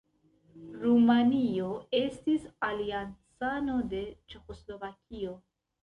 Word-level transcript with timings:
Rumanio 0.85 1.67
estis 2.01 2.49
aliancano 2.71 3.79
de 3.95 4.05
Ĉeĥoslovakio. 4.35 5.41